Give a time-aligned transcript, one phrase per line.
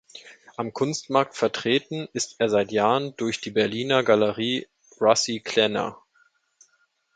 [0.57, 4.67] Am Kunstmarkt vertreten ist er seit Jahren durch die Berliner Galerie
[4.99, 5.95] Russi Klenner.